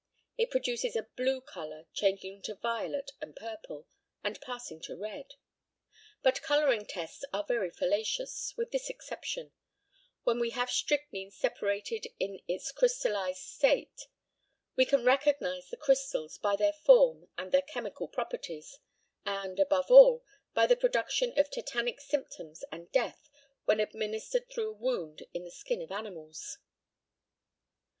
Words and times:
It 0.35 0.49
produces 0.49 0.95
a 0.95 1.03
blue 1.15 1.41
colour, 1.41 1.85
changing 1.93 2.41
to 2.45 2.55
violet 2.55 3.11
and 3.21 3.35
purple, 3.35 3.85
and 4.23 4.41
passing 4.41 4.81
to 4.81 4.95
red; 4.95 5.35
but 6.23 6.41
colouring 6.41 6.87
tests 6.87 7.23
are 7.31 7.43
very 7.43 7.69
fallacious, 7.69 8.55
with 8.57 8.71
this 8.71 8.89
exception 8.89 9.51
when 10.23 10.39
we 10.39 10.49
have 10.49 10.71
strychnine 10.71 11.29
separated 11.29 12.07
in 12.19 12.41
its 12.47 12.71
crystallised 12.71 13.43
state 13.47 14.07
we 14.75 14.85
can 14.87 15.05
recognise 15.05 15.69
the 15.69 15.77
crystals 15.77 16.39
by 16.39 16.55
their 16.55 16.73
form 16.73 17.29
and 17.37 17.51
their 17.51 17.61
chemical 17.61 18.07
properties, 18.07 18.79
and, 19.23 19.59
above 19.59 19.91
all, 19.91 20.25
by 20.55 20.65
the 20.65 20.75
production 20.75 21.31
of 21.37 21.51
tetanic 21.51 21.99
symptoms 22.01 22.63
and 22.71 22.91
death 22.91 23.29
when 23.65 23.79
administered 23.79 24.49
through 24.49 24.71
a 24.71 24.73
wound 24.73 25.21
in 25.31 25.43
the 25.43 25.51
skin 25.51 25.79
of 25.79 25.91
animals. 25.91 26.57